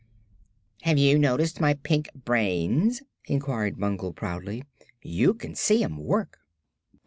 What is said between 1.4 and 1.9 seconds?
my